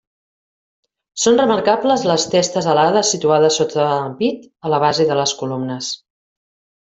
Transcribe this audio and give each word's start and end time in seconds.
Són 1.25 1.35
remarcables 1.41 2.05
les 2.11 2.25
testes 2.31 2.69
alades 2.73 3.11
situades 3.17 3.59
sota 3.61 3.85
l'ampit, 3.91 4.49
a 4.69 4.75
la 4.75 4.81
base 4.87 5.09
de 5.11 5.19
les 5.21 5.35
columnes. 5.43 5.93